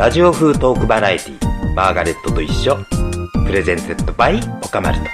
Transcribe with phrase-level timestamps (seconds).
[0.00, 2.78] ラジオ風トークバラエティマーガレットと一緒。
[3.44, 5.04] プレゼンテッドバイオカマルト。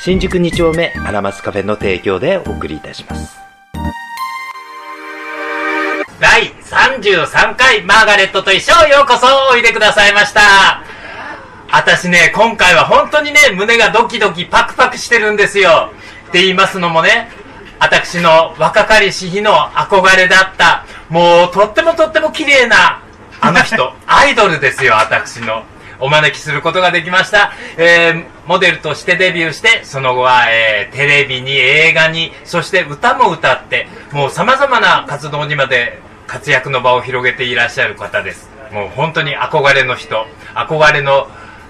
[0.00, 3.38] 新宿2丁目アラマスカフェの提供でお送りいたします。
[6.18, 8.88] 第33回マーガレットと一緒。
[8.88, 10.82] ようこそおいでくださいました。
[11.70, 15.92] 私ね今回は本当にね胸がドキドキパクパクしてるんですよ。
[16.30, 17.30] って言いますのもね
[17.78, 23.04] 私の若かりし日の憧れだったもうとってもとっても綺麗な
[23.40, 25.64] あの人アイドルですよ私の。
[26.00, 38.48] お招きすることができました、えー、モデルとしてデビューしてその後は、えー、テレビに映画にそして歌も歌ってもうさまざまな活動にまで活躍の場を広げていらっしゃる方です。
[38.72, 41.26] もう本当に憧れの人憧れの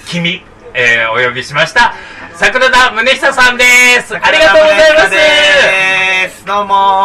[0.07, 0.43] 君、
[0.75, 1.95] えー、お呼びしました。
[2.35, 3.65] 桜田宗久さんで
[4.03, 4.17] す。
[4.17, 4.95] ありがとうござい
[6.29, 6.45] ます。
[6.45, 6.98] どうも。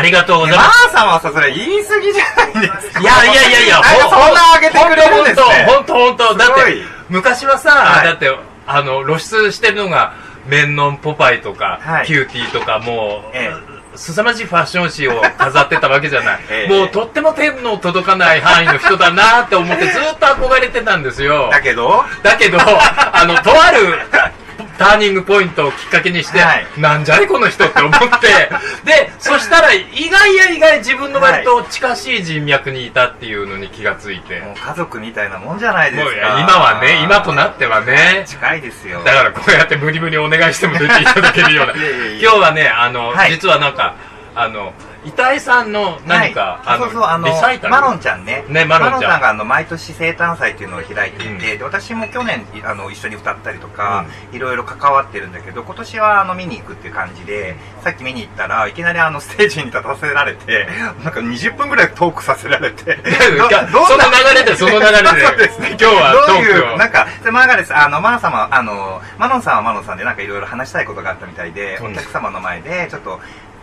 [0.00, 0.86] ありがとうございます。
[0.86, 3.00] まーさんはさそれ言い過ぎじゃないですか。
[3.00, 5.66] いやいやいやいやそんな上げてくれるんですね。
[5.68, 8.06] 本当本当本当だって昔はさ、はい。
[8.06, 8.34] だって
[8.66, 10.14] あの露出してるのが
[10.46, 12.06] メンノンポパイとか、はい。
[12.06, 13.52] キューティーとかもう、え
[13.94, 16.72] 凄まじいファッション誌を飾ってたわけじゃない、 ええ。
[16.72, 21.50] もうとっても手の届かない範囲の人だなって思ってずっと憧れてたんですよ。
[21.52, 22.04] だけど？
[22.22, 23.98] だけどあのとある
[24.80, 26.66] ターニングポイントをきっかけにして、はい。
[26.80, 28.48] なんじゃいこの人って思って。
[28.82, 36.38] でそしたら意外や意外自分の割と近しい人脈にいたっていうのに気がついて、もう家族みたいなもんじゃないですか。
[36.40, 38.24] 今はね今となってはね。
[38.26, 39.02] 近いですよ。
[39.04, 41.74] だからこうやって無理無理お願いしても出ていただけるような。
[41.76, 42.30] いやいやいや。
[42.30, 43.32] 今日はねあの、はい。
[43.32, 43.96] 実はなんか
[44.34, 44.72] あの
[45.04, 47.28] 板井さんの何か、はい、そうそうあの
[47.70, 48.44] マロンちゃんね。
[48.48, 49.20] ねマロンちゃん。
[49.20, 51.38] があの毎年生誕祭っていうのを開いていて、うん。
[51.38, 60.66] で私も去年あの一緒に歌ったりとか、いろいろ関わってるんだけど今年はあの見に行くっていう感じでさっき見に行ったらいきなりあのステージに立たせられて
[61.02, 65.08] なんか20分ぐらいトークさせられていやその流れでその流れで。
[65.30, 66.74] そうですね今日はどういトークを。
[66.74, 73.20] うなんかでマーガレスあのマナ様あのマノンさんはマノンさんでなんかいろいろ話したいことがあったみたいで、うんお客様の前でちょっと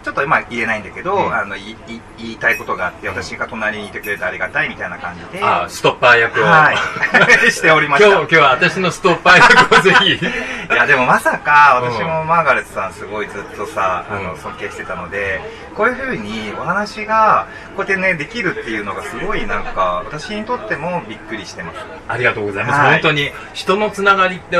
[0.08, 1.36] ちょっと今言えないんだけど、うん。
[1.36, 1.76] あのいい
[2.18, 6.78] 言いたいことがあって私が隣にいてくれてありがたいみたいな感じであストッパー役を、はい。
[7.52, 8.08] しておりました。
[8.08, 10.14] 今日今日は私のストッパー役をぜひ。
[10.74, 11.94] いやでもまさかうん。
[11.94, 14.24] 私もマーガレットさんすごいずっとさ、あうん。
[14.24, 15.42] の尊敬してたので
[15.76, 21.80] こういうふうにお話がこうやってねできるっていうのがすごいなんか私にとってもびっくりしてます。
[22.08, 22.92] ありがとうございます、はい。
[22.94, 24.58] 本当に人のつながりって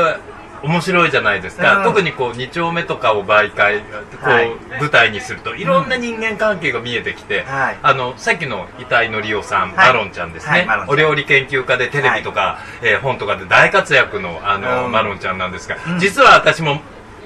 [0.62, 1.84] 面白いじゃないですか、うん。
[1.84, 3.84] 特にこう2丁目とかを媒介こ
[4.24, 4.50] う、はい。
[4.80, 7.78] 舞台にするといろんな人間関係が見えてきて、はい。
[7.82, 9.92] あのさっきの遺体のりおさん、はい。
[9.92, 14.92] マロンちゃんですね、はいお料理研究家でテレビとか、えー本とかで大活躍のあの、うん。
[14.92, 15.98] マロンちゃんなんですが、うん。
[15.98, 16.80] 実は私も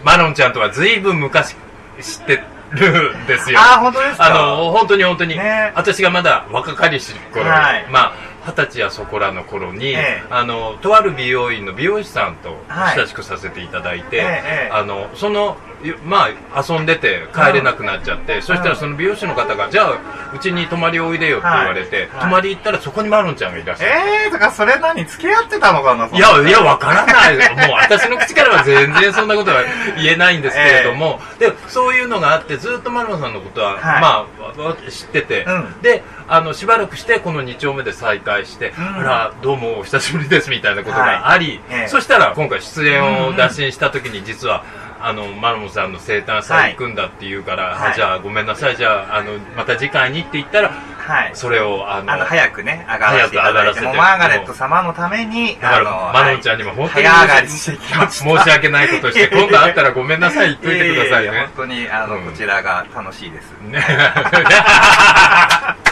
[0.04, 1.54] マロンちゃんとは随分昔
[2.00, 2.42] 知って
[2.72, 3.59] るんですよ。
[3.60, 4.26] あー本当ですか？
[4.26, 5.72] あの本当に本当に、ね。
[5.75, 7.87] 私がまだ若かりし頃、はい。
[7.91, 10.22] まあ二十歳やそこらの頃に、ええ。
[10.30, 15.72] あのとある美容院の美容師さんとはい親しくさせていただいて、えあのそのゆ
[16.04, 19.98] まあ遊んでて帰れなくなっちゃって、そしたらその美容師の方が「じゃあ
[20.34, 22.06] うちに泊まりおいでよ」って言われて、はい。
[22.06, 23.94] はい泊まり行ったらそこにマロンちゃんがいらっしゃって。
[24.25, 25.04] えー、とかそれ何？
[25.04, 27.37] 付き合ってたのかないなや、いや、わからない。
[27.69, 29.62] もう、私の口からは全然そんなことは
[29.97, 34.00] 言えないんですけれども、 で、そういうのがあって、ずっとマロンさんのことは、はい。
[34.00, 35.82] まあ、知ってて、うん。
[35.82, 39.00] で、あの、しばらくして、この2丁目で再会して、うん。
[39.00, 41.81] あら、どうもお久しぶりです、みたいなことがあり、はい。
[41.81, 41.88] ええ。
[41.88, 44.65] そしたら、今回出演を打診した時に、実は、
[45.04, 47.92] あの、マロンさんの生誕祭行くんだって言うから、はい。
[47.92, 50.70] あじゃあごめんなさい、じゃあ、あの、また次回にって言ったら、
[51.12, 51.30] はい。
[51.34, 58.24] それを、あの、早くね上がらせていただいてもうマーガレット様のためにだから、あのマロンちゃんにも本当に早上がりしてきました。
[58.24, 61.26] 申し訳ないことして、 今度会ったらごめんなさい言っといてくださいね。
[61.26, 61.46] ややや。
[61.48, 62.24] 本当にあの、うん。
[62.24, 63.52] こちらが楽しいです。
[63.60, 63.84] ね。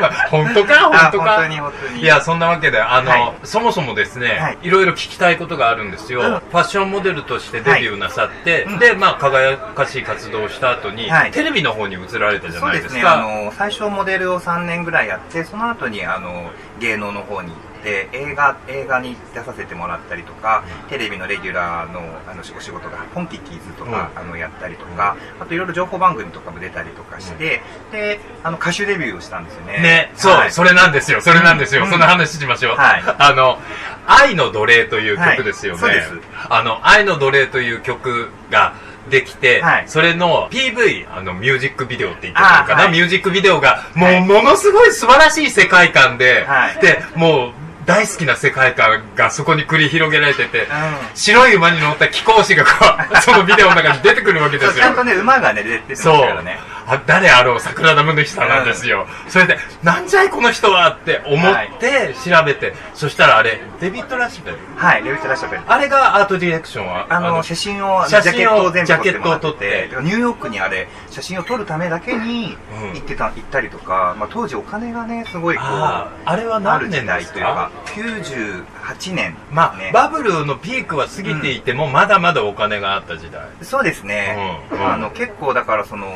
[0.00, 0.74] まあ本当か？
[0.88, 1.34] 本当か？
[1.34, 2.00] あ本当に本当に。
[2.02, 3.46] いやそんなわけであの、はい。
[3.46, 4.58] そもそもですね、はい。
[4.62, 6.26] い、ろいろ聞きたいことがあるんですよ、うん。
[6.26, 8.62] ファッションモデルとしてデビューなさって、はい。
[8.64, 8.78] うん。
[8.78, 11.30] でまあ輝かしい活動をした後に、はい。
[11.30, 12.94] テレビの方に移られたじゃないでか。
[12.94, 29.78] ねあの最初モデルを3年ぐらいやってその後にあの芸能の方に行って映画映画に出させてもらったりとか、テレビのレギュラーのあのお仕事が「ポンキーズ」とか、あのやったりとか、あといろいろ情報番組とかも出たりとかして、であの歌手デビューをしたんですよね。
[29.80, 30.52] ね、そう、はい。
[30.52, 31.90] それなんですよ、それなんですよ、うん。
[31.90, 32.76] その話しましょう。
[32.76, 33.02] はい。
[33.18, 33.58] あの、
[34.06, 35.82] 愛の奴隷という曲ですよね。
[35.82, 36.02] はい。
[36.02, 36.28] そうです。
[36.48, 38.74] あの、愛の奴隷という曲が
[39.10, 39.84] できて、はい。
[39.86, 42.92] それの PV、あの、ミュージックビデオって言ってたのかな、あはい。
[42.92, 44.20] ミュージックビデオが、もう、はい。
[44.24, 46.78] ものすごい素晴らしい世界観で、はい。
[46.80, 47.52] で、もう、
[47.86, 50.66] 大好きな世界観がそこに繰り広げられてて、うん。
[51.14, 52.70] 白い馬に乗った貴公子がこ
[53.12, 54.84] う、そのビデオの中に出てくるわけですよ。
[54.84, 54.94] ちゃん。
[54.94, 56.60] とね馬がね出てるんですからね。
[56.90, 64.58] あ誰あろう桜田宗久なんですよ、それでなんじゃいこの人はって思って調べて、そしたらあれデビッド・ラッシュベル。
[64.76, 65.62] はいレビット・ラッシュベル。
[65.66, 69.88] あれがアートディレクションはあの写真を写真をジャケットを全部ジャケットを撮って。
[70.02, 72.94] ニューヨークにあれ写真を撮るためだけにうん。
[72.94, 83.48] 行ってた、行ったりとか、まあ、当時お金がねすごいこうあれはあ何年ですというかか98年まあ、ねバブルのピークは過ぎていても、まだまだお金があった時代。
[83.62, 84.92] そうですね、うんうん。
[84.92, 86.06] あの結構だからその、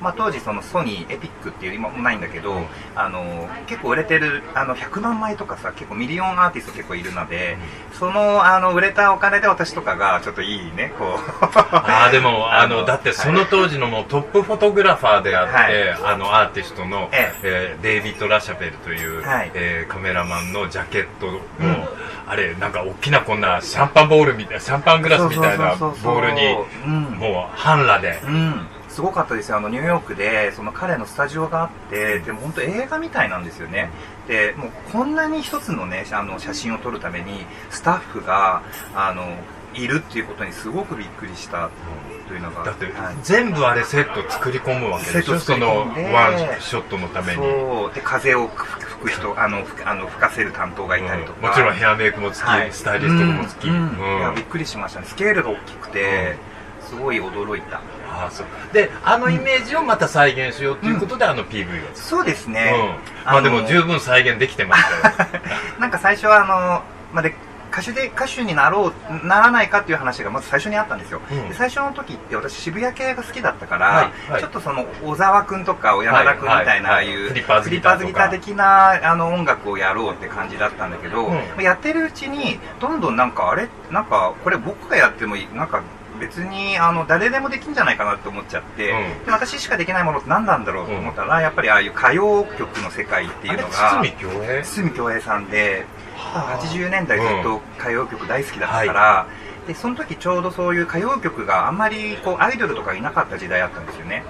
[0.00, 2.66] まあ、当時そのソニーエピックっていう今もないんだけど、うん
[2.96, 7.56] あの結構売れてるあの100万枚とかさ結構ミリオンアーティスト結構いるので、
[7.92, 11.44] そのあの売れたお金で私とかがちょっといいねこう。
[11.44, 16.14] ああでもあの だってそのはい当時のもうトップフォトグラファーであって、はい。
[16.14, 17.76] あのアーティストの、ええ。
[17.78, 19.50] ーデイビッド・ラシャペルという、はい。
[19.54, 21.88] えーカメラマンのジャケットの、ん
[22.26, 26.56] あれなんか大きなこんなシャンパンボールみたいなシャンパングラスみたいなボールに
[26.86, 27.02] うん。
[27.18, 29.56] もう半裸で、うん、すごかったですよ。
[29.56, 33.90] あのニューヨークでその彼のスタジオがあってでも本当映画みたいなんですよね。
[34.28, 38.62] でもうこんなに一つのねあの写真を撮るためにスタッフが
[38.94, 39.36] あの
[39.74, 41.70] いるっていうことにすごくびっくりした。
[42.28, 43.16] というのがだって、はい。
[43.22, 45.38] 全部あれセット作り込むわけでしょ？
[45.38, 47.42] そのワンショットのために。
[47.94, 51.48] で風を吹く人あの吹あの吹かせる担当がいたりとか、うん。
[51.50, 52.72] もちろんヘアメイクもつき、はい。
[52.72, 53.74] スタイリストもつき、うん。
[53.74, 54.18] うん。
[54.20, 55.06] いやびっくりしましたね。
[55.06, 56.36] スケールが大きくて、
[56.80, 57.82] すごい驚いた
[58.14, 61.94] ああそうであのイメージをまた再現しようということで、あの PV を。
[61.94, 62.72] そうですね、
[63.26, 65.42] うん、まあでも十分再現できてましたよ
[65.80, 66.82] なんか最初はあの、
[67.12, 67.34] まあ、で
[67.72, 71.48] 歌手で歌手になろうならないかっていう話がまず最初にあったんですよ、うん。
[71.48, 74.40] で最初の時って私渋谷系が好きだったから、はいはい。
[74.40, 83.68] ちょっとその小沢君とか山田君みたいな、ああいうフリッパーズギター的なあの音楽をやろうって感じだったんだけど、うんやってるうちにどんどんなんかあれ？
[83.90, 85.48] なんかこれ僕がやってもいい？
[85.52, 85.82] なんか
[86.20, 89.24] 別にあの誰でもできんじゃないかなって思っちゃって、うん。
[89.26, 94.00] で私しかできないものって何なんだろうと思ったら、やっぱりああいう歌謡曲の世界っていうのが
[94.64, 96.60] 堤恭平さんではあ。
[96.60, 99.26] 80年代ずっと歌謡曲大好きだったから、
[99.66, 104.24] でその時ちょうどそういう歌謡曲があんまりこうアイドルとかいなかった時代あったんですよね。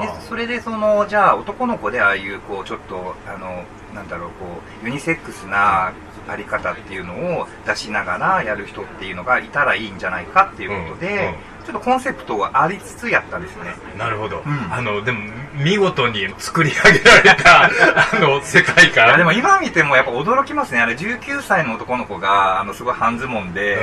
[0.00, 5.92] でそれでそのじゃあ男の子でああいうこうちょっとあのなんだろうこうユニセックスな
[6.28, 13.74] あり方っていうのを出しながらやる人っていうのがいたらいいんじゃないかっていうことで、うんうんちょっとコンセプトはありつつやったんですね。
[13.96, 14.42] なるほど、ん。
[14.72, 15.20] あのでも
[15.54, 17.64] 見事に作り上げられた
[18.12, 20.80] あの世界いや観でも今見てもやっぱ驚きますね。
[20.80, 23.78] あれ19歳の男の子があのすごい半ズボンで、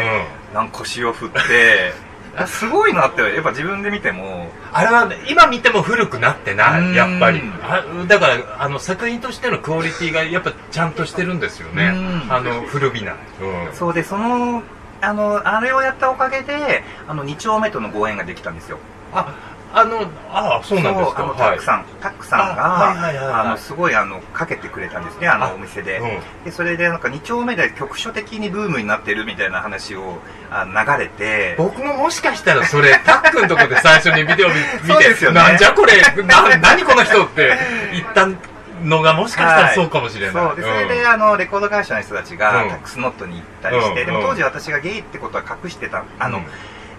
[0.54, 1.44] なんか腰を振ってあ
[2.48, 4.50] すごいなってやっぱ自分で見ても。
[4.72, 6.94] あれはね今見ても古くなってなうん。
[6.94, 7.42] いやっぱり。
[7.64, 11.92] あだからあの作品としてのクオリティがやっぱちゃんとしてるんですよね。
[11.94, 12.34] うん。
[12.34, 13.74] あの古びない、うん。
[13.74, 14.64] そうでその
[15.02, 18.80] あのあれをやったおかげであの2丁目とのご縁ができたんですよ。
[19.14, 19.34] あ
[19.72, 21.24] あのあそうなんですか。
[21.24, 25.54] あのタックさん、タックさんがすごいあのかけてくれたんですねあのあ。
[25.54, 26.06] お店で,、う
[26.42, 26.44] ん。
[26.46, 30.18] でそれでなんか2丁目で局所的にブームになってるみたいな話を
[30.50, 31.56] あ流れて。
[31.58, 37.58] 僕ももしかしたらそれタックのとこで最初にビデオ見見て なんじゃこれな何この人って
[37.92, 38.28] 言った
[38.84, 40.56] のがもしかしたらそうかもしれない、そう。
[40.56, 42.70] でそれで、あのレコード会社の人たちが、うん。
[42.70, 46.46] タックスノットに行ったりして、うんでも当時私がゲイってことは隠してたあの、うん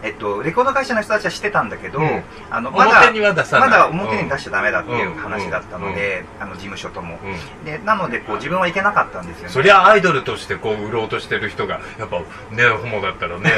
[0.02, 2.22] えっと、レコード会社の人たちは知ってたんだけど、うん。
[2.50, 3.70] あのまだ表には出さない。
[3.70, 6.42] まだ表に出しちゃダメだっていう話だったので、うん。
[6.42, 7.64] あの事務所とも、うん。
[7.64, 9.50] でなのでこう自分は行けなかったんですよね。
[9.50, 12.24] そりゃアイドルとしてこう売ろうとしてる人がやっぱね
[12.80, 13.50] ホモだったらね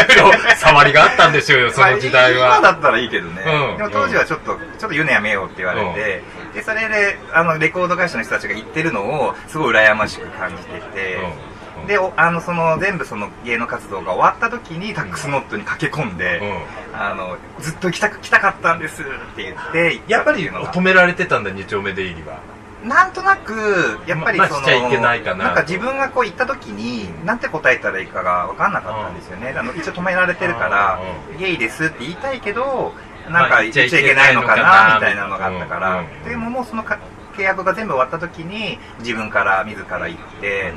[0.56, 3.76] 触りがあったんでしょうよその時代は、まあ今だったらいいけどね、うん。
[3.76, 6.22] でも当時はちょっと、ちょっと言うのやめようって言われて、
[6.54, 16.98] でそれであのレコード会社の人たちが言ってるのをすごい羨ましく感じてて、うんでおあのその全部その芸能活動が終わった時にタックスノットに駆け込んで、うん。
[16.98, 19.04] あのずっと来た来たかったんですっ
[19.36, 22.40] て言ってやっぱり止められてたんだ二丁目出入りは。
[22.84, 30.98] なんとなくやっぱりその、ないかなんか自分がこう行った時になんて答えたらいいかが分かんなかったんですよね、あの一応止められてるから
[31.34, 36.06] うゲイですって言いたいけどなんまあか言っちゃいけないのかなみたいなのがあったから、うん。
[36.06, 36.28] うん。
[36.30, 36.98] でももうそのか
[37.36, 40.72] 契約が全部終わった時に自分から自ら行って、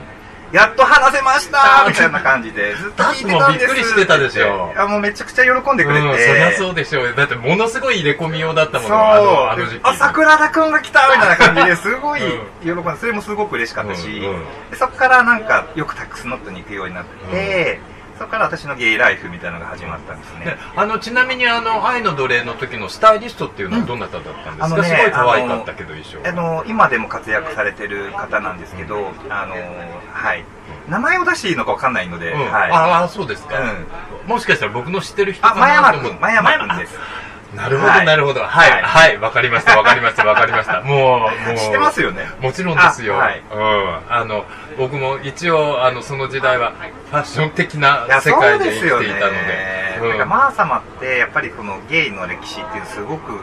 [0.53, 3.65] やっと話せました みたいな感じでずっと聞いてたんです。
[3.65, 4.71] びっくりしてたでしょ。
[4.77, 7.07] あもうめちゃくちゃ喜んでくれて、うん、そりゃそうでしょう。
[7.07, 8.97] よだってものすごい入れ込み用だったもそう。
[8.97, 9.81] のあのあの時期。
[9.83, 14.45] あ桜田くんが来たみたいな感じですごいうん喜んでそれもすごく嬉しかったし、うんうん。
[14.69, 17.81] でそこからなんかよくタックスノットに行くようになって、
[18.17, 20.45] そこから私のゲイライフみたいなのが始まったんですね。
[20.45, 29.55] ね あのちなみにあの愛の奴隷の時のスタイリストっていうのはどなただったんですか、あのねすごい可愛かったけど衣装あの今でも活躍されてる方なんですけど、あの
[30.13, 30.45] はい。
[30.89, 32.51] 名前を出していいのかわかんないので、うん。
[32.51, 32.71] はい。
[32.71, 34.29] ああそうですか、うん。
[34.29, 36.17] もしかしたら僕の知ってる人あ、かなと思って。
[36.19, 36.77] 真山くん。
[36.77, 36.99] です。
[37.55, 38.41] なるほど、はいなるほど。
[38.41, 40.81] はい、はいはい、わかりました、わかりました、わかりました。
[40.81, 41.57] もう、もう。
[41.57, 43.15] 知ってますよねもちろんですよ。
[43.15, 44.11] あはいうん。
[44.11, 44.45] あの、
[44.77, 46.73] 僕も一応、あの、その時代は、
[47.11, 49.07] ファッション的な世界で生きていたのですよで。
[49.07, 53.39] ねうんマー様ってやっぱりこのゲイの歴史っていうのすごく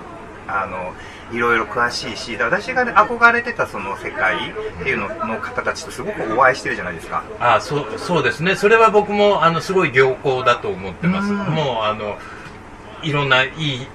[0.46, 0.92] あの
[1.32, 12.18] いろいろ詳しいし私が憧れてたその世界っていうのの方たちとすごくお会いしてるじゃないですかあそうそうですね、それは僕もあのすごい良好だと思ってます、うんもうあの
[13.02, 13.86] いろんないい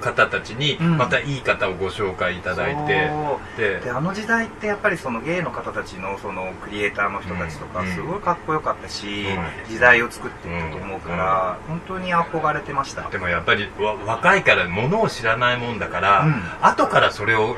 [0.00, 0.98] 方たちに、うん。
[0.98, 3.60] またいい方をご紹介いただいて、そう。
[3.60, 7.94] でであの時代ってやっぱりそのゲイの方たちのそのクリエイターの人たちとかうん。
[7.94, 13.08] すごいかっこよかったし、うん時代を作っていったと思うから、本当に憧れてました。
[13.10, 16.42] でもやっぱりわ若いからものを知らないもんだから、うん。
[16.60, 17.56] 後からそれを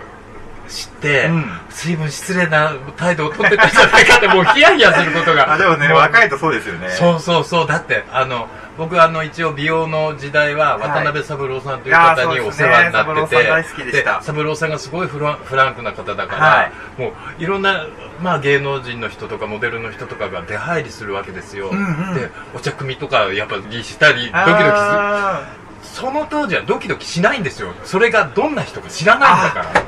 [0.68, 1.44] 知って、うん。
[1.70, 5.52] 随分失礼な態度をとってたんじゃないかって もうヒヤヒヤすることが。
[5.52, 6.90] あでもねう若いとそうですよね。
[6.90, 7.66] そうそうそう。
[7.66, 10.88] だってあの僕あの一応美容の時代ははい。
[10.88, 14.18] 渡辺三郎さんという方にお世話になってて、そうですね。
[14.20, 16.62] 三郎さんがすごいフランフランクな方だから、は
[16.98, 17.00] い。
[17.00, 17.86] もういろんな、
[18.22, 21.80] まあ、芸能人の人とかモデルの人とかが出入りするわけですよ、うんう
[22.12, 22.14] ん。
[22.14, 24.72] でお茶組とかやっぱりしたりドキドキする。
[24.72, 25.42] あ
[25.82, 27.72] その当時はドキドキしないんですよ。
[27.84, 29.82] それがどんな人か知らないんだから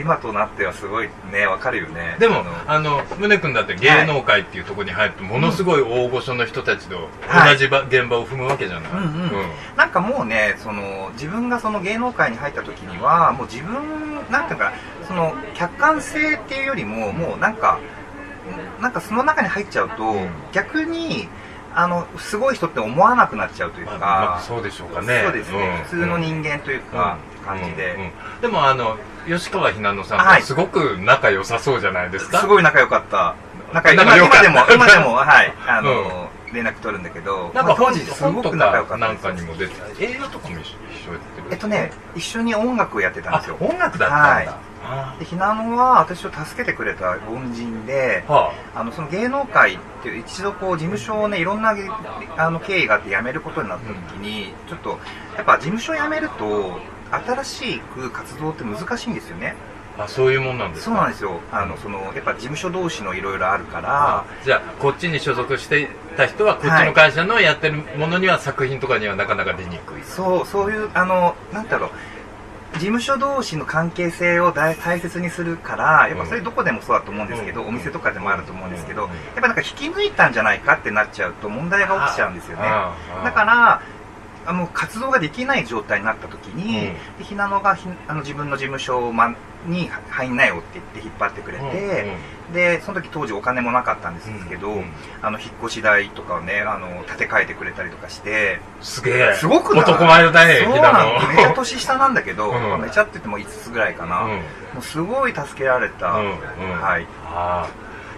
[0.00, 2.16] 今となってはすごいねわかるよね。
[2.18, 9.30] でもあの宗君だって芸能界っていうところに入るとものすごい大御所の人たちと同じ場、現場を踏むわけじゃない、うんうん。
[9.76, 13.74] なんかもうねその自分がその芸能界に入った時にはもう自分
[14.30, 14.72] なんていうか
[15.06, 17.78] その客観性っていうよりももうなんか
[18.80, 20.30] なんかその中に入っちゃうと、うん。
[20.52, 21.28] 逆に
[21.74, 25.22] あのすごい人って思わなくなっちゃうというか、まあまあそうでしょうかね。
[25.24, 25.84] そうですね、うん。
[25.84, 33.34] 普通の人間というか、感じで、うんうんでもあの吉川ひなのさんはすごく仲良さそうじゃないですか、すごい仲良かった。
[33.74, 34.44] 仲仲良かった。
[34.46, 35.54] 今今でも今でもはい。
[35.68, 41.48] あの、連絡取るんだけどなんかまあ当時すごく仲良かかなんったですかにも出て映画とかも一緒やってる？
[41.50, 43.56] えっとね一緒に音楽をやってたんあですよ。
[43.60, 44.48] 音楽だったんだ、はい。
[44.84, 51.86] あでひなのは私を助けてくれた恩人でーはあのその芸能界っていう一度こう事務所をねいろんなげ
[52.36, 54.98] あの経緯があって辞めることになった時に、ちょっと
[55.36, 59.54] やっぱ事務所辞めると新しく活動って難しいんですよね。
[59.98, 60.90] ああそういうもんなんですか？
[60.90, 61.40] そうなんですよ。
[61.50, 64.18] あのそのやっぱ事務所同士のいろいろあるから。
[64.18, 70.02] あじゃあこっちに所属してた人はこっちの会社のやってるものには作品とかにはなかなか出にくい。
[70.04, 71.90] そうそういうあのなんだろう。
[72.74, 77.68] 事務所同士の関係性を大大切にするからやっぱそれどこでもそうだと思うんですけど、うん。
[77.68, 79.10] お店とかでもあると思うんですけど、うん。
[79.10, 82.62] やっぱなんか引き抜いたんじゃないかってなっちゃうと問題が起きちゃうんですよね。
[83.24, 83.82] だから
[84.46, 87.18] あの活動ができない状態になった時に、うん。
[87.18, 89.12] でひなのがひあの自分の事務所
[89.66, 92.54] に入んないよって言って引っ張ってくれて、うんうん。
[92.54, 94.84] でその時当時お金もなかったんですけど、うん
[95.20, 99.34] あの引っ越し代とかをねあの建て替えてくれたりとかしてすげえ。
[99.34, 99.84] すごくない？
[99.84, 101.20] 男前だねそうひななの。
[101.20, 102.82] のめちゃ年下なんだけど、うん。
[102.82, 104.30] めちゃって言っても5つぐらいかな、うん。
[104.30, 104.40] も
[104.78, 106.34] うすごい助けられた、うんうん。
[106.80, 107.06] はい。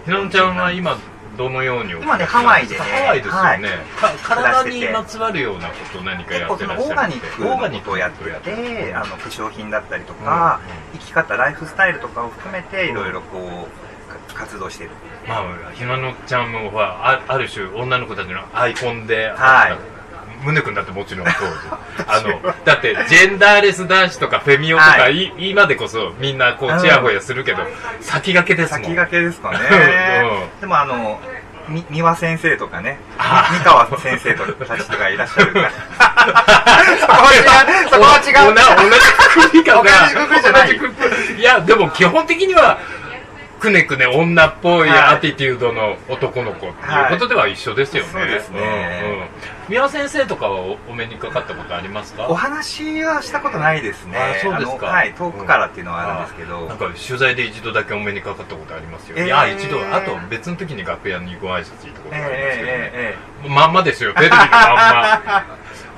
[0.05, 0.97] ひなのちゃんは今
[1.37, 2.81] どのように今ねハワイでね。
[2.81, 4.17] ハワイですよね、はい。
[4.17, 10.59] か体にまつわるようなこと何かやってらっしゃるのオーガニックのオーガニックことをやっててあの化粧品だったりとか、
[10.93, 14.91] 生き方ライフスタイルとかを含めていろいろこうか活動してる。
[15.27, 20.00] まあひなのちゃんはあある種女の子たちのアイコンであった、はい
[20.41, 21.35] 宗君だってもちろんそう
[22.07, 25.33] あのだってジェンダーレス男子とかフェミオとか、はい。
[25.37, 27.59] 今でこそみんなこうチヤホヤするけど、
[28.01, 28.83] 先駆けですもん。
[28.83, 29.59] 先駆けですかね。
[30.53, 30.61] うん。
[30.61, 31.19] でもあの
[31.69, 32.97] み三輪先生とかね。
[33.17, 35.71] 三河先生とかたちとかいらっしゃるから。
[35.71, 37.39] そこは違
[37.85, 37.89] う。
[37.89, 38.51] そこは違う。
[38.51, 38.99] おな同じ
[39.45, 39.83] くくりかな。
[39.83, 41.39] 同じくくりじゃない。
[41.39, 42.79] いやでも基本的には
[43.61, 44.99] くねくね女っぽいはい。
[45.15, 46.73] アティテュードの男の子っていう
[47.11, 48.59] ことでは一緒ですよね、そうですね。
[49.69, 49.77] うん。
[49.77, 49.89] うん。
[49.89, 52.27] 先生とかはおお目にかかったことありますか？
[52.27, 54.17] お話はしたことないですね。
[54.17, 54.87] あそうですか。
[54.87, 59.25] のはい遠くからっていうのはあるんですけど、なんか取材で一度だけお目にかかったことありますよ、えー。
[59.27, 62.57] いや一度あと別の時に楽屋にご挨拶行ったことありますけど、ね。
[62.57, 64.13] えええええまんまですよ。
[64.15, 65.45] テレビのまんま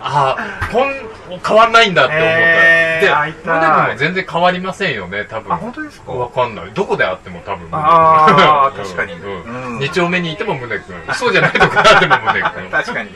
[0.05, 3.55] ああこん変わんないんだって思った、えーで会いたい。
[3.55, 5.53] モデルも全然変わりませんよね多分。
[5.53, 6.12] あ本当ですか？
[6.12, 6.72] わかんない。
[6.74, 7.67] どこで会っても多分。
[7.72, 8.86] あーうん。
[8.86, 9.13] 確かに。
[9.13, 9.43] うん。
[9.74, 9.79] うん。
[9.79, 10.81] 二丁目にいても宗君
[11.13, 13.10] そうじゃないとこであっても宗君 確かに。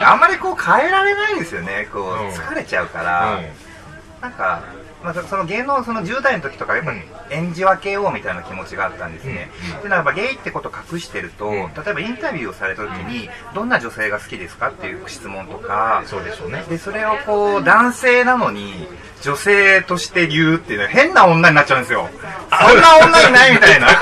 [0.00, 1.88] あんまりこう変えられないですよね。
[1.92, 2.28] こう、うん。
[2.30, 3.40] 疲れちゃうから、
[4.20, 4.62] なんか、
[5.02, 11.54] まあ、そその芸能その10代の時とかやっぱり演じ分けようみたいな気持ちがあったんですね、うんでなんかゲイってことを隠してると、うん。
[11.54, 16.64] 例えばインタビューをされた時に、どんな女性が好きですかっていう質問とかそうでしょうね。
[16.68, 18.88] でそれをこう男性なのに
[19.22, 22.08] 女性として言うっていうのは変な女になっちゃうんですよ。
[22.50, 23.88] そんな女いないみたいな。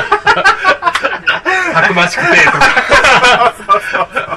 [1.75, 2.59] たくましくてとか。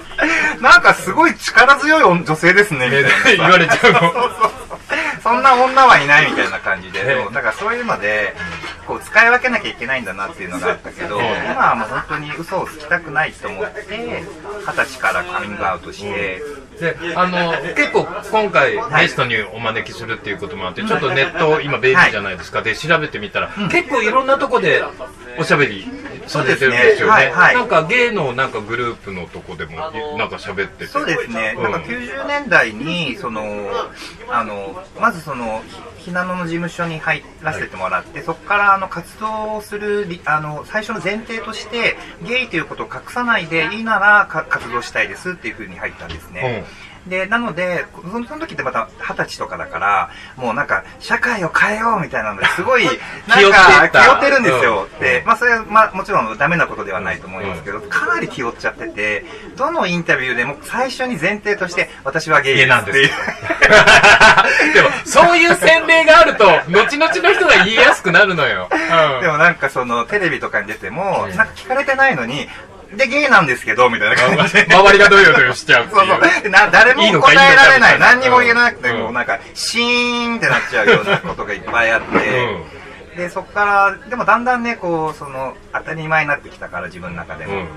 [0.60, 3.10] なんかすごい力力強い女性ですねみたいな。
[3.10, 4.59] さ 言われちゃうの
[5.24, 7.16] そんな女はいないみたいな感じで、ええ。
[7.16, 8.36] でもだからそういうので、
[8.88, 11.52] こう使い分けなきゃいけないんだなっていうのがあったけど、ええ。
[11.52, 14.26] 今はもう本当に嘘をつきたくないと思って、
[14.66, 16.42] 二十歳からカミングアウトして、
[16.80, 22.62] であの結構今回はいゲストにお招きするっていうこともあってちょっとネット今便利じゃないですか。
[22.62, 24.84] で調べてみたら結構いろんなとこで
[25.38, 25.86] おしゃべり
[26.28, 27.32] されてるんですよね。
[27.36, 29.78] なんか芸のなんかグループのとこでも
[30.18, 30.88] なんか喋ってて。
[30.88, 31.72] そうですね、うんなん。
[31.74, 33.44] か90年代にその
[34.30, 35.62] あのまずその
[36.00, 43.82] ひひなのの事務所に入らせてもらって、そこからあの活動をするりあの最初の前提としてゲイということを隠さないでい。
[43.82, 46.66] いならか活動したいですっていうふうに入ったんですね。
[47.10, 47.86] で、なので、
[48.28, 52.86] その時ってまた二十歳とかだから、もうなんか、社会を変えようみたいなので すごい、
[53.28, 54.88] なんか、た気負ってるんですよ。
[54.92, 55.00] うん。
[55.00, 59.26] で、まあそれは、まあもちろんダメなことではないと思いますけど、かなり気負っちゃってて、
[59.58, 63.14] どのインタビューでも最初に前提として、私はゲイなんですっていう。
[64.74, 69.22] でもそういう洗礼があると後々の人が言いやすくなるのよ、うん。
[69.22, 71.36] でもなんかその、テレビとかに出ても、うん。
[71.36, 72.48] なんか聞かれてないのに、
[72.96, 74.66] で、ゲイなんですけど、みたいな感じで。
[74.74, 76.50] 周りがドヨドヨしちゃうそうそう。
[76.50, 77.94] な誰も答えられない。
[77.94, 82.58] いい何にも言えなくて、うんもうなんか、シーンってなっちゃうようなことがいっぱいあって、
[83.16, 87.68] で、そこから、でもだんだんね、こう、その、当たり前になってきたから、自分の中でも。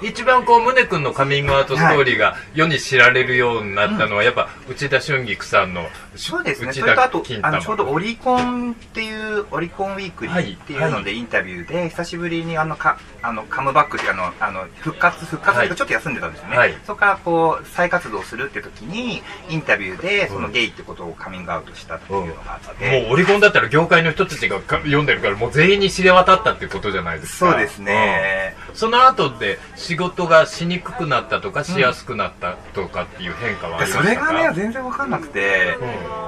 [0.00, 5.86] うん一番こう宗君のカミングアウトストーリーが世に知られるようになったのはやっぱ内田春菊さんの
[6.16, 6.68] そうですね。
[6.68, 16.56] 内それとあと金、あの、玉ちょうどオリコンっていう、オリコンウィークリーっていうのでインタビューで、久しぶりにあの、か、あの、カムバックっていうあの、あの、復活、復活ちょっと休んでたんですよね。
[16.56, 16.74] はい。
[16.86, 27.50] そこからこう、再活動するって時に、インタビューで、そのゲイってことをカミングアウトしたっていうのがあって、もうオリコンだったら業界の人たちがか読んでるからもう全員に知れ渡ったってことじゃないですか。
[27.52, 28.56] そうですね。
[28.60, 34.32] うんその後で仕事がしにくくなったとかしやすくなったとかっていう変化はありまそしたか？
[34.32, 35.76] れがね、全然わかんなくて、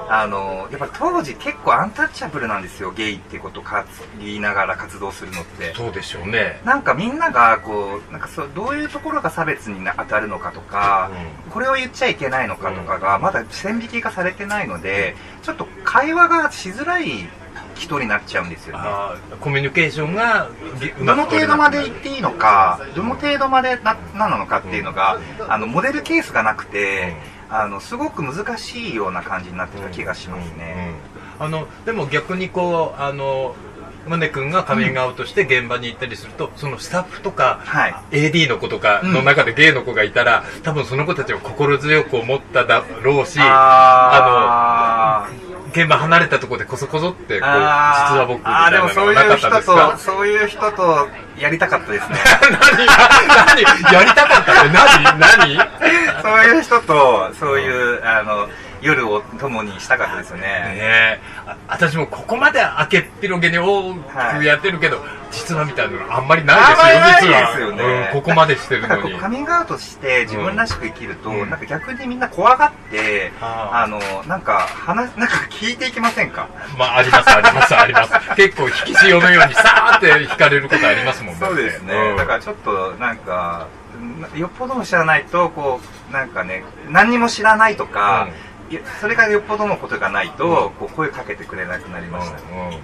[0.09, 3.85] あの、やっぱ当時結構アンタッチャブルなんですよ、ゲイってことか
[4.19, 5.73] 言いながら活動するのって。
[5.75, 6.59] そうでしょうね。
[6.65, 11.11] なんかみんながこうなんかそうどういうところが差別にな当たるのかとか、
[11.51, 17.29] これを言っちゃいけないのかとかがまだ線引きがされてないのでちょっと会話がしづらい
[17.79, 18.83] 人になっちゃうんですよね。
[19.41, 20.49] コミュニケーションが
[20.99, 27.15] どの程度まで言っていいのかどの程度までな何なのかっていうのが、あのモデルケースがなくて、
[27.49, 33.55] あのすごく難しいような感じになってた気がしますね、うんあのでも逆にこうあの
[34.07, 37.95] 宗君がカミングアウトして現場に行ったりすると、そのスタッフとか、はい。
[38.11, 52.17] AD の子とかの中でゲイの子がいたら、多分その子たちは心強く思っただろうしあー現場離れたところでこそこそってこう実は僕みたいなのでもそういう人とそういう人とやりたかったですね。
[52.51, 52.85] 何？
[53.65, 53.93] 何？
[53.93, 55.19] やりたかったって何？
[55.19, 55.59] 何？
[56.21, 58.47] そういう人とそういうあの
[58.81, 60.43] 夜を共にしたかったですよね。
[60.43, 61.21] ね
[61.67, 66.63] 私もここまで明けっ広げに多くやってるけど、実はみたいなのあんまりないで
[67.21, 68.11] すよ実はですよね。
[68.13, 69.17] うん、ここまでしてるのに。
[69.17, 71.49] カミングアウトして自分らしく生きると、うん。
[71.49, 76.47] なんか逆にみんな怖がって、あーあのなんか話 なんか聞いていきませんか？
[76.77, 78.13] まあありますありますあります。
[78.35, 82.17] 結構引き潮のようにさーって引かれることありますもんそうですね、うん。
[82.17, 83.67] だからちょっとなんか
[84.35, 88.33] よっぽども知らないとこうなんかね何にも知らないとか、いや
[88.99, 92.67] それがよっぽどのことがないと、こう声かけてくれなくなりました、うん。
[92.69, 92.79] うん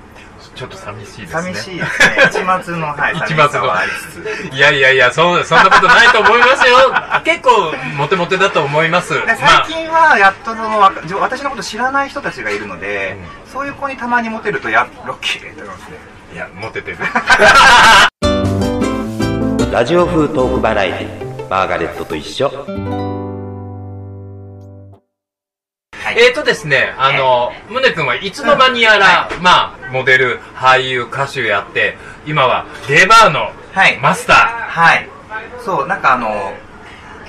[0.56, 1.54] ちょっと寂しいですね。
[1.54, 2.18] 寂しいですね。
[2.28, 3.50] 一末の、はい、 一末の。
[3.50, 4.56] さはありつつ。
[4.56, 6.78] いやいやいやそうそんなことないと思いますよ。
[7.26, 9.14] 結構モテモテだと思います。
[9.14, 10.80] で最近はやっとその
[11.20, 13.18] 私のこと知らない人たちがいるので、
[13.52, 15.98] そういう子にたまにモテるとやロッキーって思いますね
[16.34, 16.98] いやモテてる。
[19.72, 23.05] ラジオ風トークバラエティマーガレットと一緒
[26.16, 34.00] はいえーとですね、あの、宗君はいつの間にやら、まあ、モデル、俳優、歌手やって、今はゲイバーのはい。
[34.00, 35.10] マスタはい。
[35.66, 36.54] そうなんかあの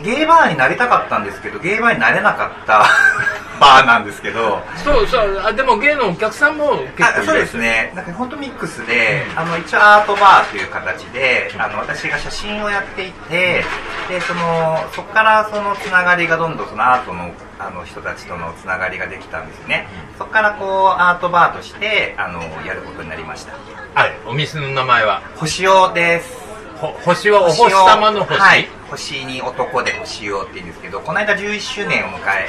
[0.02, 2.84] ゲイバーになりたかったんですけどゲイバーになれなかった
[3.58, 4.58] バーなんですけど。
[4.58, 4.84] ー。
[4.84, 7.54] そうそう、あでもゲイのお客さんも結構そうです。
[7.56, 7.90] ね。
[7.94, 13.64] なんか本当ミックスで、あの一応アートバーという形であの私が写真をやっていて
[14.08, 23.54] でそのそこからそのつながりがどんどんそのアートのあの人たちとのつながりができたんですね、そこからこうアートバーとしてあのやることになりました。
[23.94, 26.38] はい、お店の名前は、星尾です。
[26.40, 26.45] ほ
[26.76, 28.40] 星はお星を様の星？
[28.40, 28.68] はい。
[28.90, 32.48] 星に男で星をって言うんですけどこの間11周年を迎え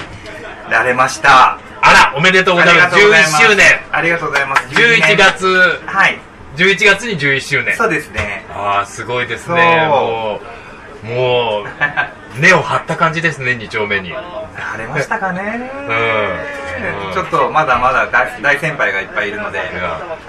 [0.70, 1.60] られました。
[1.82, 3.00] あら、おめでとうございます。
[3.00, 3.44] います。
[3.44, 3.66] 11周年。
[3.92, 4.68] ありがとうございます。
[4.68, 6.20] 11月、はい。
[6.56, 7.76] 11月に11周年。
[7.78, 8.46] そうですね。
[8.52, 9.88] ああ、すごいですね。
[9.88, 10.40] も
[11.04, 11.66] う、もう、
[12.40, 14.12] 根を張った感じですね2丁目に。
[14.12, 15.72] 晴れましたかね。
[17.08, 17.14] うん。
[17.14, 19.62] ちょっとまだまだ大大先輩がいっぱいいるので。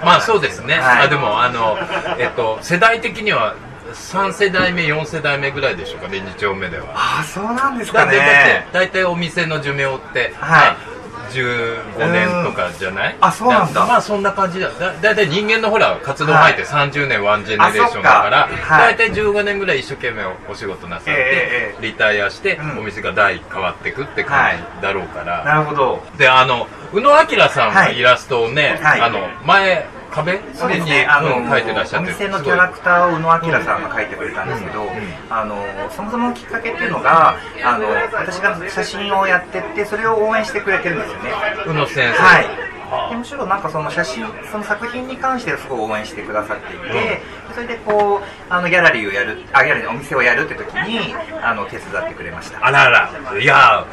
[0.03, 1.07] まあそうですね、はい。
[1.07, 1.77] あでもあの、
[2.17, 3.55] えっと、世代的には
[3.93, 6.85] 3世代目4世代目ぐらいでしょうかね2丁目では。
[6.93, 10.71] ああそうなんですかだってだってね大体お店の寿命って、はい。
[10.71, 10.99] まあ
[11.29, 13.85] 15年とかじゃない、あそうなんだ。
[13.85, 14.69] まあそんな感じだ。
[14.69, 18.73] だだいたい人間のほら活動範囲って30年ワンジェネレーションだから、あそっか。
[18.73, 18.97] はい。
[18.97, 22.79] 大体15年ぐらい一生懸命お仕事なさって、ええええリタイアして、うん。
[22.79, 26.03] お店が代変わっていくって感じだろうから、なるほど。
[26.17, 29.01] であの宇野明さんのイラストをね、はい。
[29.01, 30.39] あの前壁？
[30.53, 31.05] そうですにね。
[31.05, 31.49] あの、うん。
[31.49, 32.09] 描いてらっしゃって。
[32.09, 34.89] お店のキャラクターを宇野明さんが描いてくれたんですけど、うん
[35.29, 35.55] あの
[35.91, 41.31] そもそものきっかけっていうのがあの私が写真をやってってそれを応援してくれてるんですよね。
[41.67, 42.21] 宇野先生。
[42.21, 42.45] はい。
[42.91, 43.09] あ。
[43.11, 47.21] でむしろなんかその写真その作品に関してはすごい応援してくださっていて、
[47.53, 53.85] それでこうあのギャラリーをやるあギャラリーのお店をやるって時にあの手伝ってくれましたあらあらいや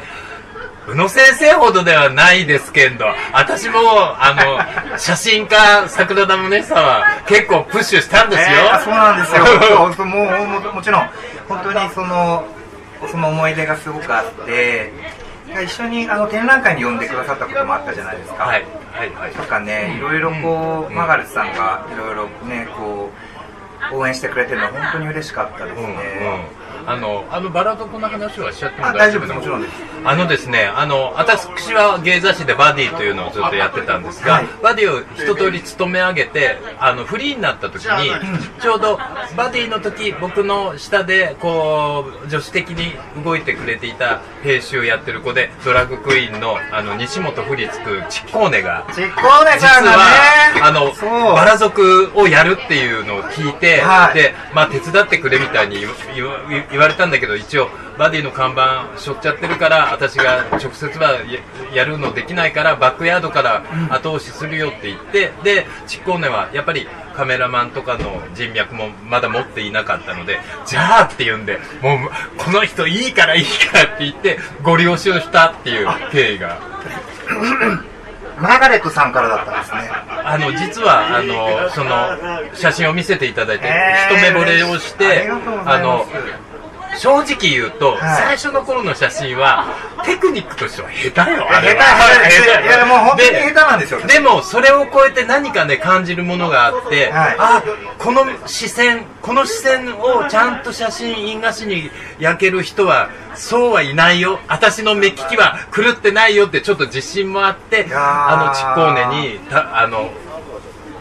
[0.87, 3.79] 宇野先生ほどではないですけど私も
[4.19, 4.33] あ
[4.89, 9.45] の 写真家桜田宗久は結構プッシュしたんですよ、えーそうなんですよ。
[9.95, 11.09] そうもうもうもちろん
[11.49, 12.45] 本当にその
[13.11, 14.91] その思い出がすごくあって
[15.63, 19.31] 一緒にあの展覧会に呼んでくださったこともあったじゃないですか、はいはいはい。
[19.31, 23.11] とかねいろいろこう、うんマガレットさんがいろいろねこ
[23.91, 25.95] う応援してくれてるのは本当に嬉しかったですうんうん。
[25.97, 26.47] ね、
[26.87, 29.33] あのあのバラ族の話はしちゃってもあ大丈夫です。
[29.33, 29.73] もちろんです。
[30.05, 34.47] あのですねあの私は芸雑誌でバディというのをずっとやってたんですが、はい。
[34.63, 38.09] バディを一通り勤め上げてあのフリーになった時に、
[38.61, 38.97] ちょうど
[39.35, 49.97] バディの時僕の下でこう女子的に動いてくれていた編集やってる子でドラッグクイーンのあの西本振りつくちっこーねがちっこねちゃんがね。
[50.55, 54.13] 実はあのバラ族をやるっていうのを聞いて、はい。
[54.13, 55.89] でまあ、手伝ってくれみたいに言
[56.25, 56.37] わ
[56.77, 61.39] 言われたんだけど一応バディの看板しょっちゃってるから私が直接はや
[61.73, 70.37] やるのできないからバックヤードから後押しするよって言ってでチッコーネはやっぱりカメラマンとかの人脈もまだ持っていなかったので
[70.67, 71.99] じゃあって言うんでもう
[72.37, 76.59] この人いいからいいからって言ってご利用しをしたっていう経緯が。
[78.39, 79.89] マーガレットさんからだったんですね。
[80.07, 85.29] あの実はあのその写真を見せていただいて、えー一目惚れをしあて
[85.65, 86.11] あのす
[86.97, 87.99] 正直言うと、はい。
[87.99, 89.67] 最初の頃の写真は
[90.03, 91.85] テクニックとしては下手よあ下手れは。
[92.29, 97.35] 下手いやもう本当に下手なんですよでもそれを超えて何かね感じるものがあって、はい。
[97.39, 97.63] あ
[97.97, 104.39] この視線この視線をちゃんと写真印画紙に焼ける人はそうはいないよ。
[104.47, 110.09] 私の目利きは狂ってないよってちょっと自信もあってあのチッコーネにたあの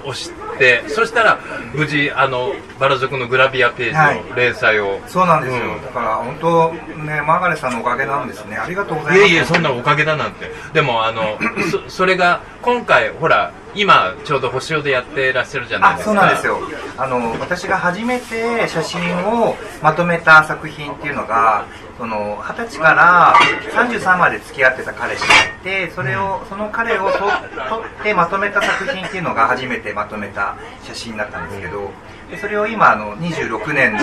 [0.04, 0.45] 押して
[0.88, 1.38] そしたら
[1.74, 5.82] 無事あのバラ族のグラビアページの連載を、そうなんですよ、うん。
[5.82, 6.72] だから本当
[7.04, 8.56] ねマーガレさんのおかげなんですね。
[8.56, 9.32] ありがとうございます。
[9.32, 10.50] いえいえそんなおかげだなんて。
[10.72, 11.38] でもあの
[11.88, 16.10] そそれが今回ほら今ちょうど星尾でやってらっしゃるじゃないあですか。
[16.14, 16.58] そうなんですよ。
[16.98, 21.64] あの私が初めて写真をまとめた作品っていうのが
[21.98, 23.34] その20歳から
[23.72, 31.90] 33まで付き合ってた彼氏がいてそれをその彼をと撮ってまとめた作品っていうのが初めてまとめた写真だったんですけど
[32.30, 34.00] でそれを今あの26年の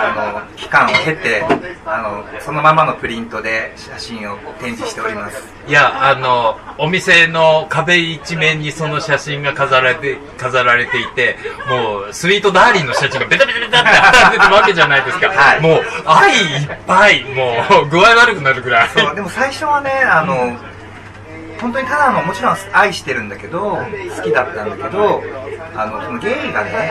[0.00, 1.42] あの期間を経て
[1.84, 5.42] あのそのままのプリントで写真を展示しております。
[5.66, 11.36] いやあのお店の壁一面にその写真が飾られて飾られていて
[11.68, 15.60] もうスイートダーリンの写真がベタベタベタって貼られてるわけじゃないですか、はい。
[15.60, 18.88] もう愛いっぱいもう具合悪くなるぐらい。
[18.90, 20.56] そうでも最初はねあの、
[21.60, 23.78] 本当にただのもちろん愛してるんだけど
[24.16, 25.22] 好きだったんだけど
[25.74, 26.90] あのそのゲイがね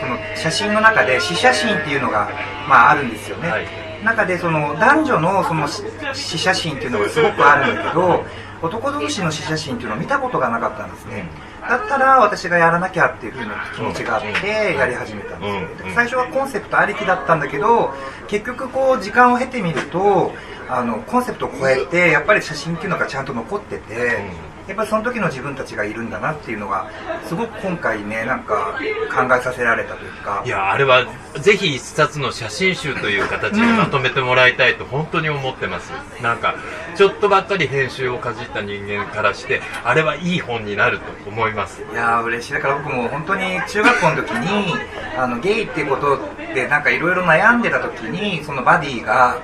[0.00, 2.30] その写真の中で死写真っていうのが、
[2.68, 3.66] まあ、あるんですよね、はい。
[4.04, 5.82] 中でその男女のその死
[6.14, 8.24] 死写真っていうのがすごくあるんだけど
[8.60, 11.28] 男同士の死写真っていうのを見たことがなかったんですね。
[11.68, 15.94] だったら私がやらなきゃっていうふうな気持ちがあってやり始めたんですよ、うん。
[15.94, 17.92] 最初はコンセプトありきだったんだけど
[18.26, 20.32] 結局こう時間を経てみると
[20.68, 24.30] あのコンセプトを超えてやっぱり写真っていうのがちゃんと残ってて、
[24.68, 26.90] やっぱりその時の自分たちがいるんだなっていうのが
[27.26, 28.78] すごく今回ねなんか
[29.10, 30.42] 考えさせられたというか。
[30.44, 31.06] いやあれは
[31.40, 36.54] ぜひ一冊の写真集という形でまとめてもらいたいと本当に思ってます、なんか
[36.96, 41.82] ちょっとばっかり編集をかじった人間からしてあれはいい本になると思います。
[41.90, 42.52] いやー嬉しい。
[42.52, 44.74] だから僕も本当に中学校の時に
[45.16, 46.18] あのゲイってこと
[46.54, 49.40] でなんかいろいろ悩んでた時にそのバディが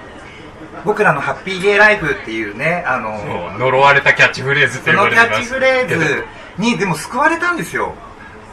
[0.85, 5.41] 僕らのハッピーゲイライフっていうねあの呪われたキャッチフレーズって言わそのキれてます。
[5.41, 6.25] ャッチフレーズ
[6.59, 7.95] にでも救われたんですよ。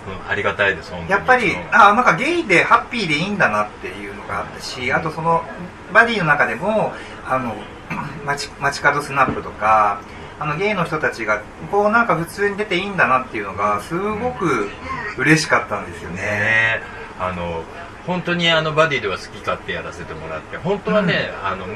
[0.08, 5.44] うんありがたいですやっぱりあなんかゲイでハッピーでいいんだなっていうのがあったしあとその
[5.94, 6.92] バディの中でも
[7.26, 7.56] あの
[8.26, 10.02] 街街角スナップとか
[10.40, 14.70] あのゲイの人たちがこうなんか普通に出ていいんだなっていうのがすごく
[15.18, 16.16] 嬉しかったんですよね。
[16.16, 16.82] ね
[17.20, 17.64] あの
[18.08, 21.68] 本当にあのバディでは好き勝手やらせてもらって本当はね、あの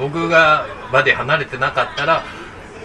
[0.00, 2.24] 僕がバディ離れてなかったら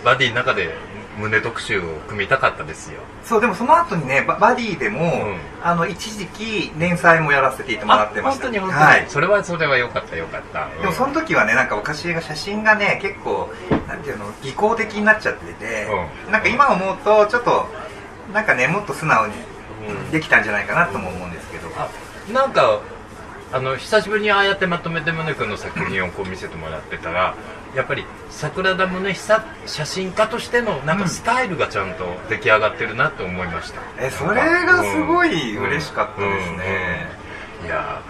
[0.04, 0.76] バディの中で
[1.18, 3.00] 胸特集を組みたかったですよ。
[3.24, 5.38] そうでもその後にねババディでも、ん。
[5.64, 8.48] あの一時期連載もやらせていてもらってま本した。
[8.48, 9.06] 当に本当に、はい。
[9.08, 13.50] それはそれは良かった良かった、でもその時はねなんかおかしいが写真がね結構
[13.88, 15.88] なんていうの技巧的になっちゃってて、
[16.26, 16.32] うん。
[16.34, 17.66] なんか今思うとちょっと
[18.34, 19.34] なんかねもっと素直に
[19.88, 20.12] うん。
[20.12, 21.90] できたんじゃないかなとも思うんですけど、あ
[22.34, 22.82] なんか
[23.56, 27.36] あの久しぶりにああやってまとめて宗君の作品をこう見せてもらってたら
[27.74, 37.08] やっぱり桜田宗久写真家としてのなんかスタイルがちゃんと出来上がってるなと思いました、えそれがすごい嬉しかったですね、
[37.64, 38.02] いや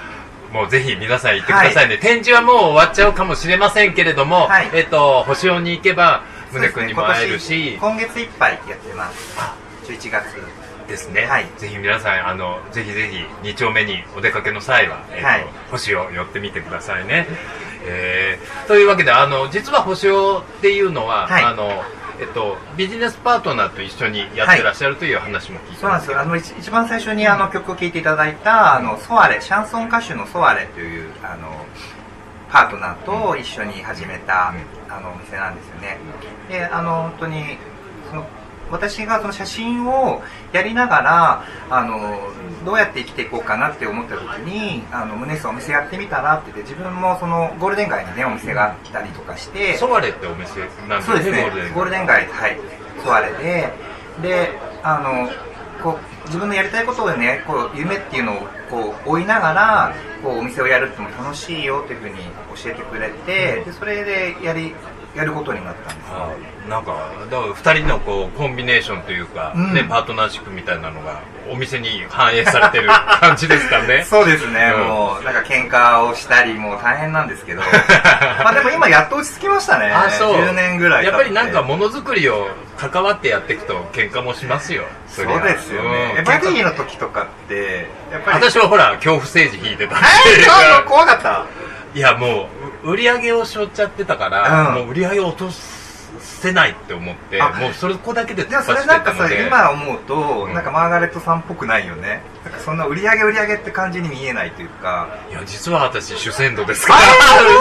[0.52, 4.72] ーもうぜひ皆さん行ってくださいね、展示はもう終わっちゃうかもしれませんけれども、はい。
[4.74, 9.38] えっと星尾に行けば宗君にも会えるし、今年今月いっぱいやってます。
[9.86, 10.26] 11月
[10.88, 11.46] ですね、はい。
[11.58, 15.46] ぜひ皆さんあのぜひぜひ2丁目にお出かけの際は、えーとはい。
[15.72, 17.28] 星を寄ってみてくださいね、
[17.86, 21.44] えーというわけであの実は星をっていうのは、はい。
[21.44, 21.84] あの
[22.18, 26.22] えっと、ビジネスパートナーと一緒にやってらっしゃるという話も聞いてそうなんですよ。
[26.22, 31.66] あの一一番最初にあの曲を聴いていただいたあのソアレシャンソン歌手のソアレというあの
[32.50, 34.54] パートナーと一緒に始めた、
[34.88, 35.98] あのお店なんですよね。
[36.48, 37.58] であの本当に
[38.10, 38.26] その
[38.72, 42.32] 私がその写真をやりながらあの
[42.66, 51.44] どうやって生きていこうかなって思った時にあの胸さんお店やってみたらって言って自分もそのゴールデン街にねお店があったりとかしてソワレってお店なんですそうですね。
[51.44, 52.58] ゴールデンゴールデン街はい。
[53.04, 53.96] ソワレで。
[54.22, 55.30] であの
[55.84, 58.36] こう自分のやりたいことをねこう夢っていうのを
[58.70, 62.16] こう追いながらこうお店をやるっても楽しいよっていうふうに
[62.64, 64.74] 教えてくれてでそれでやり
[65.16, 66.36] やることになったんですあ
[66.70, 66.94] なんか
[67.30, 69.74] だから2人のこうコンビネーションというか、うん。
[69.74, 72.90] ね、パートナーシップみたいなのがお店に反映されてる
[73.22, 74.04] 感じですかね。
[74.04, 74.88] そうですね、うん。
[74.88, 77.62] もうなんか喧嘩をしたりもう大変なんですけど。
[78.44, 79.92] まあでも今やっと落ち着きましたね。
[79.92, 80.36] あそう。
[80.36, 84.86] 10年ぐらい経やってぱりなんかものづくりを関わってやっていくと喧嘩もしますよ。
[85.08, 86.20] そうですよね、うん。
[86.20, 90.02] えバディの時とかってやっぱり私はほら恐怖政治引いてたし
[90.38, 91.46] えー、怖かった
[91.96, 92.50] いやも
[92.84, 94.76] うう売り上げをしょっちゃってたから、うん。
[94.76, 95.50] もう売り上げを落と
[96.20, 100.54] せないって思ってあもうそれこだけで突っ走ってれなんかさたので今思うと、うん。
[100.54, 102.22] なんかマーガレットさんっぽくないよね。
[102.44, 105.08] なんかそんな売り上げ売り上げって感じに見えないというか。
[105.32, 107.00] いや実は私主戦度ですから。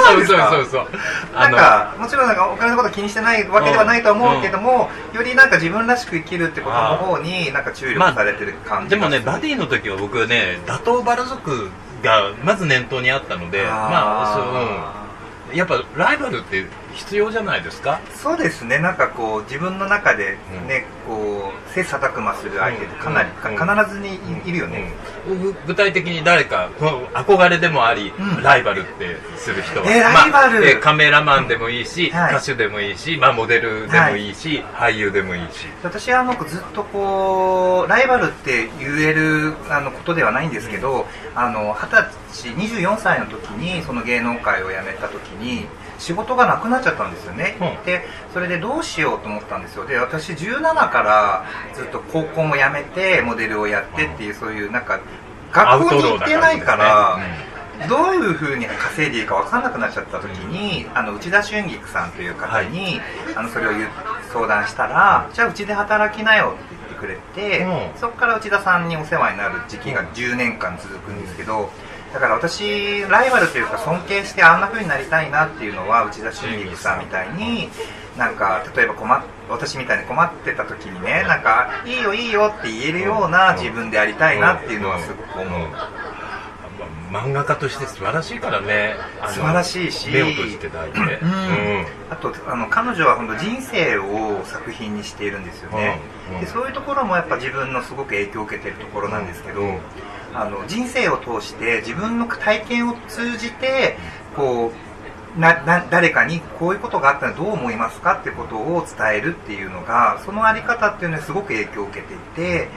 [0.05, 1.35] そうそうそうそう。
[1.35, 1.95] なんか。
[1.99, 11.71] もちろんなんかお金のこと気にしてないわけではないとは思うけども、よりなんか自分らしく生きるってことの方になんか注力されてる感じでもねバディの時は僕ね打倒バラ族
[12.05, 14.93] がまず念頭にあったのでまあ
[15.49, 15.57] そう、うん。
[15.57, 18.01] やっぱライバルって必要じゃないですか？
[18.15, 18.79] そうですね。
[18.79, 23.29] なんかこう自分の中でね、こう切磋琢磨する相手ってかなり、
[23.85, 24.91] 必ずにいいるよね、
[25.67, 26.69] 具体的に誰か
[27.15, 28.43] 憧れでもあり、うん。
[28.43, 30.81] ライバルってする人は、えーライバル。
[30.81, 32.35] カメラマンでもいいし、はい。
[32.37, 35.67] 歌手でもいいし、まあ、モデルでもいいし、俳優でもいいし。
[35.83, 41.97] 私はなんかずっとこうライバルって言えるあのことではないんですけどあの二十
[42.29, 42.49] 歳
[42.81, 45.67] 24歳の時にその芸能界を辞めた時に
[46.05, 47.85] 仕事がなくなっちゃったんですよね、うん。
[47.87, 48.03] で
[48.35, 49.87] それでどうしようと思ったんですよ。
[49.87, 55.01] で私17からずっと高校も辞めてモデルをやってっていうそういうなんか
[55.53, 57.19] 学校に行ってないから
[57.89, 63.01] どういうふうに稼いでいいか分かんなくなっちゃった時に、あの内田春菊さんという方に、
[63.35, 63.71] あのそれを
[64.33, 67.99] 相談したら、じゃあうちで働きなよって言ってくれて、うん。
[67.99, 71.71] そこから内田さんにお世話になる時期が10年間続くんですけど、
[72.15, 77.69] だから私ライバルというか尊敬してあんな風になりたいなっていうのは内田春菊さんみたいに
[78.17, 85.69] なんか例えば困っ私みたいに困ってた時にねなんかいいよいいよって言えるような自分でありたいなっていうのはすごく思う。
[87.11, 88.97] ま漫画家として素晴らしいからね
[89.29, 91.87] 素晴らしいし目を閉じて抱いて、うん。
[92.11, 95.45] あとあの彼女は本当人生を作品にしているん。
[95.45, 96.01] ですよね、
[96.31, 96.35] うん。
[96.37, 96.41] うん。
[96.41, 99.27] でそういうところもやっぱ自分のすごく影響を受けているところなん。
[99.27, 99.79] ですけど、うん
[100.35, 103.97] あの人生を通して自分の体験を通じて
[104.37, 104.73] こ
[105.37, 108.19] うなな誰かにこういうことがあったらどう思いますか？
[108.21, 112.69] っていうことを伝えるっていうのがそのあり方っていうのにすごく影響を受けていて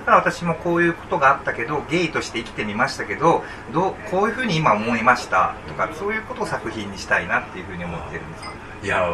[0.00, 8.44] だから私もこういうことがあったけどゲイとして生きてみましたけどどうこういうふうに今思いましたとかそういうことを作品にしたいなっていうふうに思ってるんです
[8.86, 9.04] いや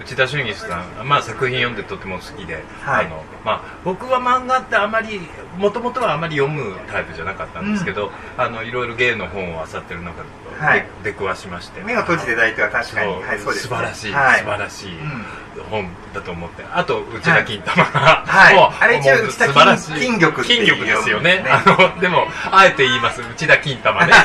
[0.00, 3.06] 内田俊樹さん、まあ、作品読んでとても好きで、はい。
[3.06, 5.20] あのまあ、僕は漫画ってあまり
[5.58, 10.28] もともとはあまり読むタイプじゃなかったんですけど、あのいろいろ芸の本を漁ってる中で、
[10.58, 10.86] はい。
[11.04, 11.82] 出くわしまして。
[11.82, 14.38] 目を閉じて抱いては確かにはいそうです素晴らしい、はい。
[14.38, 15.24] 素晴らしいうん。
[15.70, 16.62] 本だと思って。
[16.72, 18.54] あと内田金玉が、はい。
[18.54, 21.42] もうあれ一応内田金金玉金玉ですよね。
[21.42, 21.44] ね。
[21.50, 21.62] あ
[21.94, 23.20] のでもあえて言います。
[23.20, 24.12] 内田金玉ね。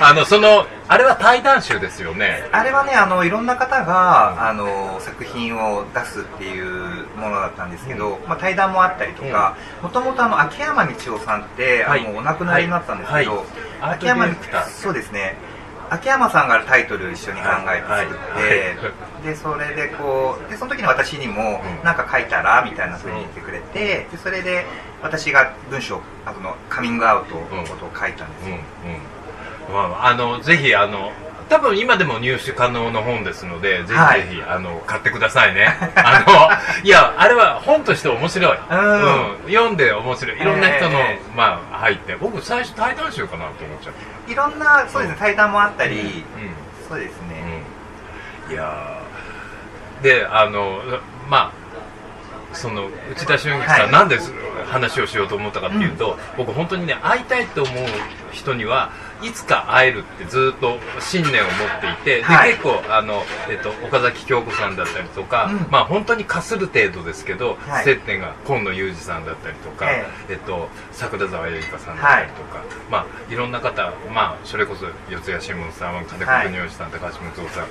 [0.00, 2.46] あのそのあれは対談集ですよね。
[2.52, 12.06] あれはねあのいろんな方があの作品を出すっていうものだったんですけど、まあ、対談もあったりとかもともと秋山道夫さんって、はい。
[12.06, 13.38] あのお亡くなりになったんですけど、はい。
[13.80, 13.94] はい。
[13.96, 14.26] 秋山
[14.66, 15.36] そうですね。
[15.88, 21.84] 秋山さんがタイトル一緒に考えて作って、でそれでこうでその時に私にもうん。
[21.84, 24.66] 何か書いたらみたいなふうに言ってくれてでそれで
[25.02, 28.50] 私が文章あのカミングアウトのことを書いたんですうん。
[28.52, 29.23] よ、うん
[29.72, 31.12] まあ、あのぜひあの
[31.48, 34.42] 多分今でも入手可能の本ですのでぜひぜひ、はい。
[34.48, 35.68] あの買ってくださいね。
[35.94, 39.52] あのいやあれは本として面白い、うん。
[39.52, 40.40] 読んで面白い。
[40.40, 42.16] いろんな人の、えまあ入って。
[42.16, 44.32] 僕最初対談集かなと思っちゃって。
[44.32, 46.54] いろんなそうですね対談もあったり、うん
[46.88, 47.62] そうですね、
[48.48, 48.52] うん。
[48.52, 50.02] いやー。
[50.02, 50.80] であの
[51.28, 51.64] まあ
[52.54, 53.90] その内田俊樹さん、はい。
[53.90, 54.18] なんで
[54.70, 57.74] 話をしようと思ったかっていうと、僕本当にね会いたいと思う
[58.32, 58.90] 人には
[59.24, 62.50] いつか会えるってずっと信念を持っていて、はい。
[62.50, 65.66] で結構あの、えっと、岡崎京子さんだったりとか、うん。
[65.70, 67.84] まあ本当にかする程度ですけど、はい。
[67.84, 70.34] 接点が今野裕二さんだったりとか、ええ。
[70.34, 72.62] っと、桜沢恵里香さんだったりとか、い。
[72.90, 77.66] まあ、いろんな方、まあ、それこそ四谷新聞さん金子国義さん、高橋睦夫さん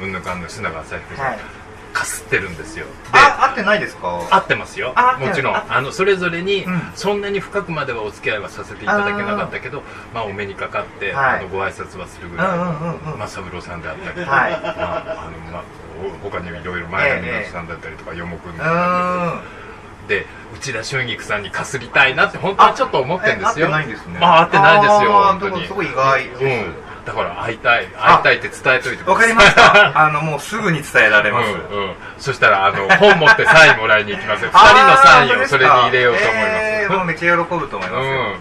[0.00, 1.61] うんうんぬかんぬ品川さ彦さん、はい
[1.92, 2.86] かすってるんですよ。
[3.12, 4.26] であ合ってないですか？
[4.30, 4.94] 合ってますよ。
[5.18, 5.54] もちろん。
[5.54, 6.80] ああのそれぞれにうん。
[6.94, 9.82] そんなに深くまではお付き合いはさせていただけなかったけど
[10.14, 11.40] まあ、お目にかかって、はい。
[11.40, 13.18] あのご挨拶はするぐらい、うんうんうんうん。
[13.18, 14.52] まあ、三郎さんであったり、はい。
[14.52, 15.62] まああのまあ、
[16.24, 19.42] お他にもいろいろ前田美乃さんだったりとか、よもくんうだった
[20.08, 23.68] りで内田春菊さんにかすりたいなって本当はちょっと思ってるんですよ。
[23.68, 24.18] え合ってないんですね。
[24.18, 25.66] まあ合ってないですよ本当に。
[25.66, 29.92] すごい意外うんだから会いたい会いたいって伝えといてわかりました。
[29.98, 34.50] あのもうすぐに伝えられます、うんうん、そしたらあの本持ってサインもらいに行きますよ。
[34.54, 38.34] 2人のサインをそれに入れようと思います、えーもうめっちゃ喜ぶと思いますよ、うんうん。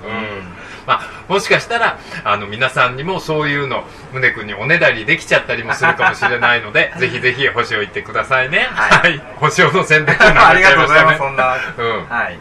[0.85, 8.67] まあ、もしかしたらあの皆さんにもそういうの宗君におねだりできちゃったりもするかもしれないので ぜひぜひ星を言ってくださいね。
[8.73, 9.15] ははい。
[9.15, 11.43] い、星をの宣伝になありがとうございます、そんな。
[11.45, 12.05] な、うん。
[12.07, 12.39] はい。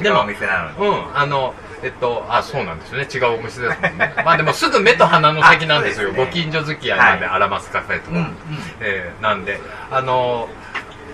[0.00, 3.08] 違うお店なのでうんあのえっと、あそうなんですよね。
[3.12, 4.14] 違うお店ですもんね。
[4.24, 6.10] まあでもすぐ目と鼻の先なんですよ。
[6.10, 6.24] すね。
[6.24, 7.34] ご近所付き合いなんで、はい。
[7.36, 8.36] アラマスカフェとか、うんうん。
[8.80, 9.60] えーなんで。
[9.90, 10.48] あの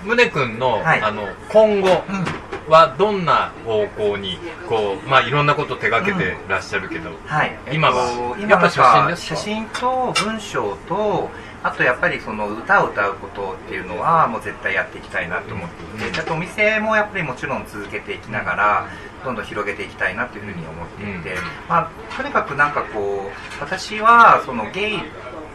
[0.04, 1.02] 宗君の,、はい。
[1.02, 2.24] あの今後うん
[2.68, 9.36] はどんな方向にこう、まあ、いろんなこと手がけてらっしゃるけど、はい、今はえっとやっぱ写真ですか？
[9.36, 11.30] 写真と文章と
[11.62, 18.88] あとやっぱりその歌を歌うことっていうのはもう絶対やっていきたいなと思っていて、あとお店もやっぱりもちろん続けていきながら
[19.24, 21.42] どんどん広げていきたいなというふうに思っていて、うん。
[21.68, 25.00] まあ、とにかくなんかこう私はそのゲイ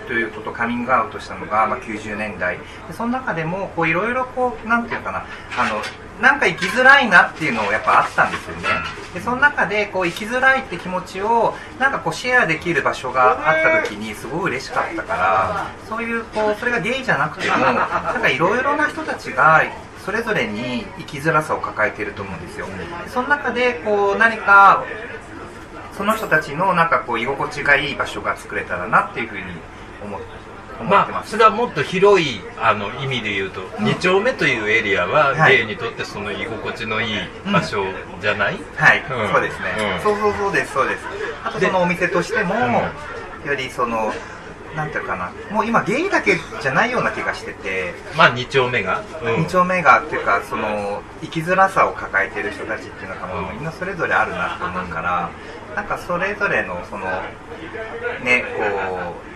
[0.06, 2.58] ということをカミングアウトしたのが、まあ、90年代。
[2.58, 5.26] でその中でもこういろいろこうなんていうかな
[5.58, 5.82] あの
[6.23, 8.63] なんか生きづらいなっていうのをやっぱあったんですよね。
[9.13, 17.73] でその中でこう生きづらいって気持ちをなんかこうシェアできる場所があった時にすごい嬉しかったからそういうこうそれがゲイじゃなくてもな
[18.17, 19.63] んかいろいろな人たちが
[20.05, 22.67] それぞれに生きづらさを抱えていると思うんですよ。
[23.07, 24.86] その中でこう何か
[25.97, 29.43] その人たちのなんかこう居心地がいい場所が作れたらなっていうふうに
[30.01, 30.27] 思って
[30.81, 35.57] まあ、それはもっと広いあの意味で言うと、2丁目というエリアは、はい。
[35.57, 37.15] ゲイにとってその居心地のいい
[37.51, 37.86] 場所
[38.21, 39.31] じゃない、はい、うん。
[39.31, 40.03] そうですね、うん。
[40.03, 41.03] そうそうそうですそうです。
[41.43, 42.55] あとでそのお店としても、
[43.45, 44.13] よりその
[44.75, 49.43] なんていうかなもう今ゲイだけじゃないような気がしてて、まあ2丁目が、うん。
[49.43, 53.55] 二丁目がっていうかその生きづらさを抱えている人たちっていうのがもううん。
[53.57, 55.29] みんなそれぞれあるなと思うから
[55.75, 57.05] なんかそれぞれのその
[58.23, 59.33] ねこう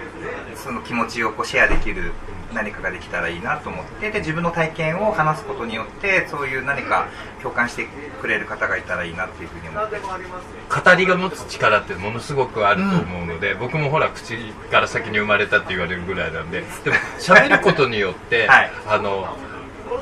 [0.58, 2.12] その気持ちをこうシェアできる
[2.54, 7.08] 何かができたらいいなと思ってで自分の体験を話すことによってそういう何か
[7.42, 7.88] 共感して
[8.22, 9.98] くれる方がいたらいいなっていうふうに思って。
[9.98, 14.38] 語りが持つ力ってものすごくあると思うので、僕もほら口
[14.72, 16.62] から先に生まれたって言われるぐらいなんで。
[16.84, 18.72] でも 喋ることによって、はい。
[18.88, 19.38] あの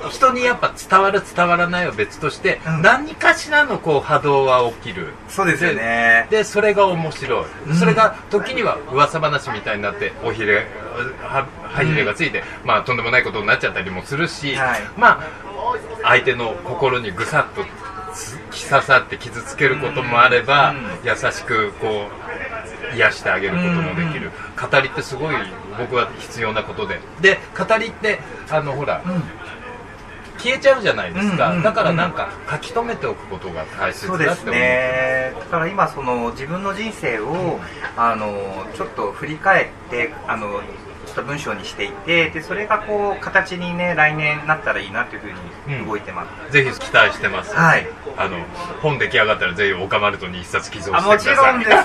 [0.09, 2.81] 人にやっぱ伝わる伝わらないは別として、うん。
[2.81, 5.13] 何かしらのこう波動は起きる。
[5.27, 6.27] そうですよね。
[6.29, 7.75] でそれが面白い、うん。
[7.75, 10.65] それが時には噂話みたいになっておひれ
[11.21, 14.81] は歯ひれがついて、まあとんでもないことになっちゃったりもするし、はい。
[14.97, 15.23] まあ
[16.03, 17.63] 相手の心にぐさっと
[18.13, 20.77] つき刺さって傷つけることもあれば、うん。
[21.03, 22.07] 優しくこ
[22.93, 25.35] う癒してあげることもできる、語りってすごい
[25.77, 26.99] 僕は必要なことで。
[27.19, 28.19] で語りって
[28.49, 29.01] あのほら、
[30.37, 34.53] 消えちゃうじゃないですか、うんうんだからなんか書き留めておくことが大切だって思う。
[34.53, 35.33] ね。
[35.39, 37.59] だから今その自分の人生を、
[37.97, 40.61] あのちょっと振り返ってあの
[41.05, 47.87] ちょっと文章にしていてでそれがこう形にね来年なったらいいなというふうに動いてます、ぜひ期待してます、はい。
[48.17, 48.37] あの
[48.81, 51.57] 本出来上がったらぜひオカマルトに一冊寄贈あしてください。
[51.57, 51.81] もちろんですよ。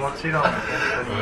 [0.00, 0.42] もちろん。
[0.42, 0.52] 本
[1.06, 1.20] 当に、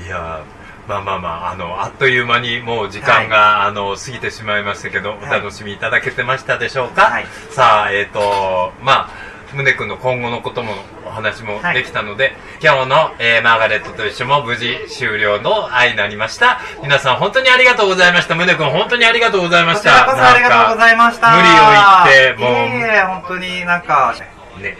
[0.00, 0.44] うん、いや
[0.88, 7.26] まあまあまああのあっという間にもう時間が、あの過ぎてしまいましたけど、お楽しみいただけてましたでしょうか、はい。
[7.50, 9.10] さあえっ、とまあ
[9.54, 10.72] 宗君の今後のことも
[11.06, 12.32] お話もできたので、
[12.62, 16.60] 今日の、えーマーガレットと一緒も無事終了の愛になりました。
[16.82, 18.34] 皆さん本当にありがとうございました。
[18.34, 20.06] 宗君本当にありがとうございました。
[20.06, 21.36] こちらこそありがとうございました。
[21.36, 22.52] 無理を言ってもう。
[22.52, 24.34] いえいえ本当になんかね。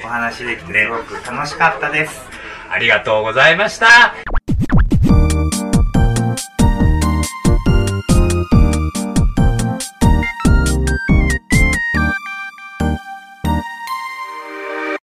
[0.04, 2.22] お話できてすごく楽しかったです、
[2.70, 4.14] ありがとうございました